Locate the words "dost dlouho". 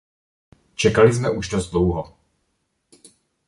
1.49-2.17